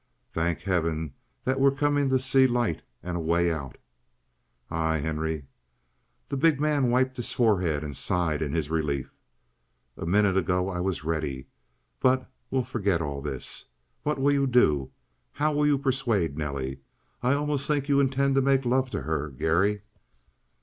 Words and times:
"Thank 0.33 0.61
heaven 0.61 1.13
that 1.43 1.59
we're 1.59 1.69
coming 1.69 2.09
to 2.09 2.17
see 2.17 2.47
light 2.47 2.81
and 3.03 3.15
a 3.15 3.19
way 3.19 3.51
out!" 3.53 3.77
"Aye, 4.71 4.97
Henry." 4.97 5.45
The 6.29 6.37
big 6.37 6.59
man 6.59 6.89
wiped 6.89 7.17
his 7.17 7.33
forehead 7.33 7.83
and 7.83 7.95
sighed 7.95 8.41
in 8.41 8.51
his 8.51 8.71
relief. 8.71 9.13
"A 9.95 10.07
minute 10.07 10.35
ago 10.35 10.69
I 10.69 10.79
was 10.79 11.03
ready 11.03 11.45
but 11.99 12.27
we'll 12.49 12.63
forget 12.63 12.99
all 12.99 13.21
this. 13.21 13.65
What 14.01 14.17
will 14.17 14.31
you 14.31 14.47
do? 14.47 14.89
How 15.33 15.53
will 15.53 15.67
you 15.67 15.77
persuade 15.77 16.35
Nelly? 16.35 16.79
I 17.21 17.33
almost 17.33 17.67
think 17.67 17.83
that 17.83 17.89
you 17.89 17.99
intend 17.99 18.33
to 18.33 18.41
make 18.41 18.65
love 18.65 18.89
to 18.89 19.03
her, 19.03 19.29
Garry!" 19.29 19.83